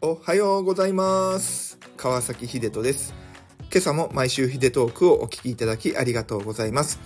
[0.00, 1.78] おはようございます。
[1.98, 3.12] 川崎秀人です。
[3.70, 6.98] 今朝も毎週秀トークをお聞きいただきありがとうございます。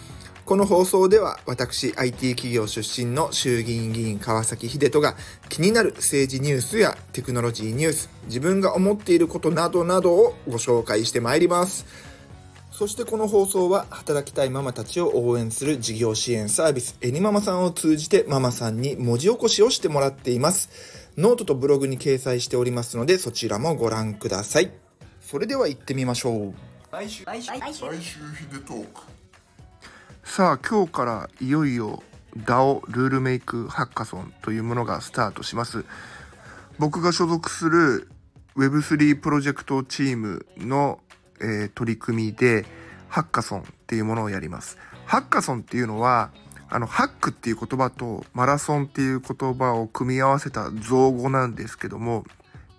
[0.45, 5.17] この放送では私 IT 企業出身の衆議院議員川崎秀人が
[5.49, 11.87] 気になる政治ニュースやテクノロジーニュース自分が思っていることなどなどをご紹介してまいります。
[12.71, 20.69] そしてこの放送は働きたいママたちを応援する事業支援サービスエニママさんを通じてママさんに文字起こしをしてもらっています。
[21.17, 24.71] ノートとブログに掲載しておりますのでそちらもご覧ください。
[25.21, 26.55] それでは行ってみましょう。
[26.93, 29.01] 来週来週来週来週ヒデトーク
[30.23, 32.03] さあ今日からいよいよ
[32.37, 35.85] DAO ルールメイクハッカソンというものがスタートします。
[36.79, 38.09] 僕が所属する
[38.57, 41.01] Web3 プロジェクトチームの
[41.41, 42.67] え、取り組みで、
[43.09, 44.79] ハッカソンっていうものをやります。
[45.07, 46.31] ハッカソンっていうのは、
[46.71, 52.25] あの、ハックっていう言葉とマラソンっていう言葉を組み合わせた造語なんですけども、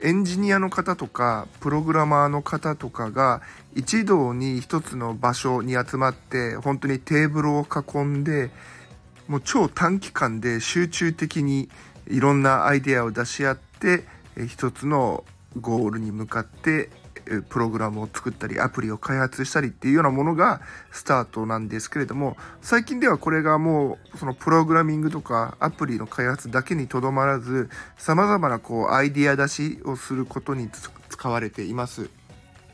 [0.02, 3.42] エンジニアの方とか、プログラマーの方とかが
[3.76, 8.52] 一堂に一つの場所に集まって、本当にテーブルを囲んで、
[9.28, 11.70] もう超短期間で集中的に
[12.08, 14.06] いろんなアイデアを出し合って、
[14.48, 15.26] 一つの
[15.60, 16.90] ゴールに向かって
[17.50, 30.70] プログラムを作ったりアプリを開発したりっていうようなものがスタートなんですけれども最近ではこれがもうそのプログラミングとかアプリの開発だけにとどまらず様々なこうアイデア出しをすることに
[31.10, 32.10] 使われています。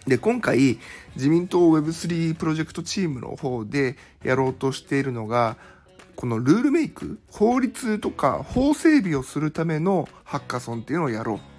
[0.07, 0.79] で今回
[1.15, 5.57] 自民党 Web3 プロジェクトチームの方でやろうとしているのが
[6.15, 11.54] このルールメイク法律とか法整備をするためのハッカソンっていうのをやろう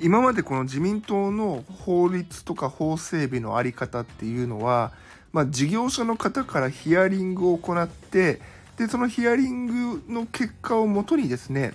[0.00, 4.92] 今までこの自民党の法律とか法整備の在り方っていうのは、
[5.32, 8.40] まあ、事業者の方からヒアリングを行って
[8.76, 11.72] でそのヒアリングの結果をもとにですね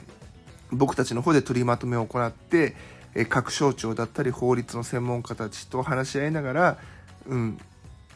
[0.72, 2.76] 僕たちの方で取りまとめを行って
[3.30, 6.78] 各省庁だったり法律の専門家たちと話し合いながら、
[7.28, 7.60] うん、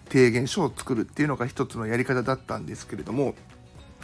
[0.10, 3.36] 提言書を作るっていうのが一つのやり方だったんですけれども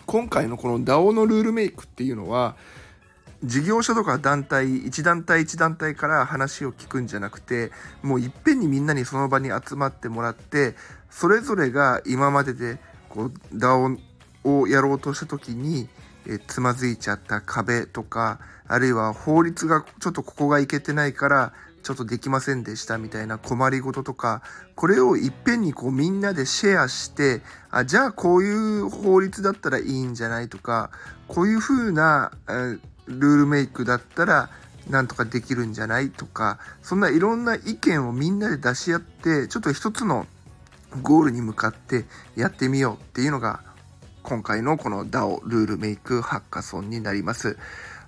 [0.06, 2.56] 今回のこの DAO のルールメイクっていうのは
[3.44, 7.72] 事業者とか団体一団体一団体から話を聞くんじゃなくて
[8.02, 10.76] もういっぺんにみんなにその場に集まってもらって
[11.10, 13.98] それぞれが今まででこう DAO
[14.44, 15.90] をやろうとした時に
[16.26, 21.54] えつまずいちゃった壁とかあるいは法律がちょっとここがいけてないから
[21.84, 24.42] ちょっとできませんでしたみたいな困りごととか
[24.76, 30.92] これをいっぺんにこうみんなでシェアしてあじゃあこういう法律だったらいいんじゃないとか
[31.28, 32.78] こういうふうな、え
[33.08, 34.50] ルールメイクだったら
[34.90, 40.28] なんとかできるんじゃないとかそんないろんな意見をみんなで出し合ってちょっと一つの
[41.02, 42.06] ゴールに向かって
[42.36, 43.62] やってみようっていうのが
[44.24, 47.58] 今回のこの DAO ルールメイクハッカソンになります。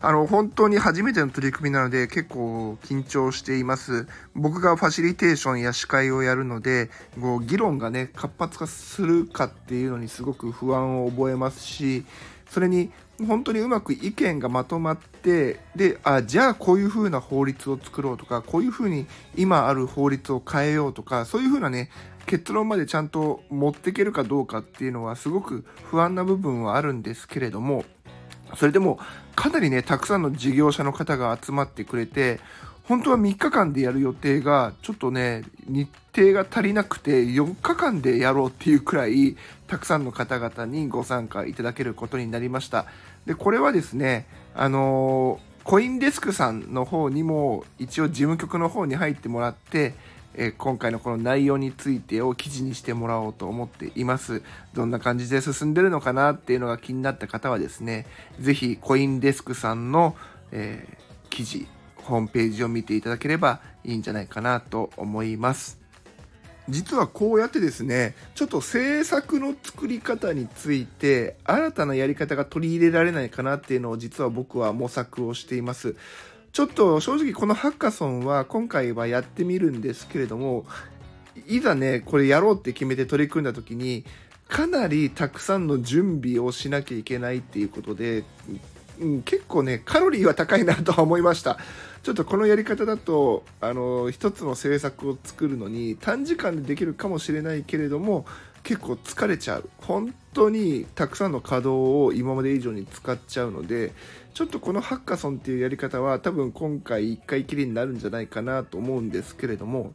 [0.01, 4.07] あの、本当に初めての取り組みなので結構緊張しています。
[4.33, 6.89] 僕がファシリテーションや司会をやるので、
[7.19, 12.05] こう議論がね、活発化するかっていうのにすごく不安を覚えますし、
[12.49, 12.91] それに
[13.27, 21.89] 本当にうまく意見がまとまってであじゃあこういうふうな法律を作ろうとかこういうふうに今ある法律を変えようとかそういうふうなね
[22.25, 27.85] 結論までちゃんと持っていけるかどうかっていうのはすごく不安な部分はあるんですけれども
[28.57, 28.99] それでも
[29.35, 32.39] かなりねたくさんの事業者の方が集まってくれて
[32.87, 39.35] 本当は3日間でやる予定が、ちょっとね、日程が足りなくて、4日間でやろうっていうくらい、
[39.67, 42.85] たくさんの方々にご参加いただけることになりました。
[43.25, 49.95] で、これはですね、あのー、コインデスクさんの方にも、一応事務局の方に入ってもらって、
[50.35, 54.43] え、今回のこの内容についてを記事にしてもらおうと思っています。
[54.75, 58.05] どんな感じで進んでるのかなっていうのが気になった方はですね、
[58.39, 60.15] ぜひコインデスクさんの、
[60.51, 61.67] えー、記事、
[62.05, 65.79] ホームページを見ていただければいいんじゃないかなと思います。
[66.69, 75.95] 実はこうやってですね、ちょっと制作の作り方について新たなやり方が取り入れられないかなっていうのを実は僕は模索をしています。
[76.53, 80.65] ちょっと正直このハッカソンは今回はやってみるんですけれども、
[81.47, 84.05] いざね、これやろうって決めて取り組んだ時に、
[84.47, 88.23] かなりたくさんの準備をしなきゃいけないっていうことで、
[88.99, 91.57] うん、結構ねカロリーは高いなとは思いました。
[92.03, 98.27] ちょっとこのやり方だとあの一つの政策を作るのに短時間でできるかもしれないけれども
[98.61, 99.69] 結構疲れちゃう。
[99.81, 103.93] 本当にたくさんの稼働を今まで以上に使っちゃうので
[104.33, 109.93] ちょっとこのハッカソンっていうやり方は多分今回1回きりになるんじゃないかなと思うんですけれども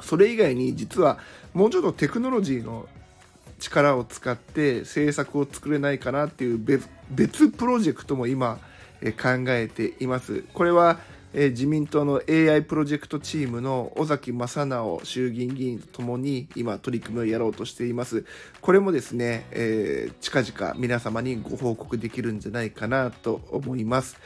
[0.00, 1.18] それ以外に実は
[1.52, 2.88] もうちょっとテクノロジーの
[3.58, 6.58] 力を使って政策を作れないかなっていう
[7.10, 8.58] 別プロジェクトも今、
[9.00, 10.44] え考えています。
[10.54, 10.98] これは、
[11.34, 18.24] え自民党の AI プロジェクトチームの尾崎正直衆議院議員とともに今取り組みをやろうとしています。
[18.62, 24.16] これもですね、えー、近々皆様にご報告できるんじゃないかなと思います。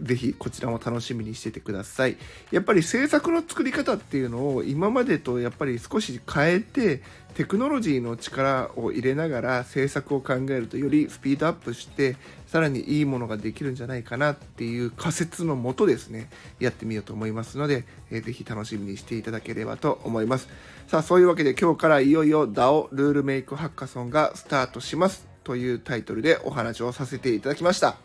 [0.00, 2.16] ぜひこちらも楽しみにしててください。
[2.50, 7.02] やっぱり制作の作り方っていうのを今までとやっぱり少し変えて
[7.34, 16.30] テクノロジーの力を入れながら制作を考えるとよりスピードアップしてさらにいいものができるんじゃないかなっていう仮説のもとですね
[16.60, 20.48] やってみようと思いますので、えー、ぜひ楽しみにしていただければと思います
[20.86, 28.03] さあそういうわけで今日からいよいよ DAO ルールメイクハッカソンがスタートしますというタイトルでお話をさせていただきました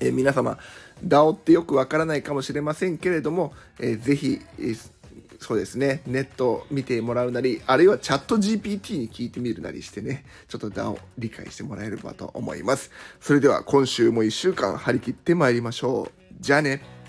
[0.00, 0.58] えー、皆様
[1.04, 4.90] DAO ってよくわからないかもしれませんけれども、えー、ぜひ、えー、
[5.40, 12.90] そうですね、ネットを見てもらうなり、あるいはチャット GPT に聞いてみるなりしてね、ちょっと DAO 理解してもらえればと思います。
[13.20, 16.24] それでは今週も1週間張り切ってまいりましょう。
[16.40, 17.03] じゃあね。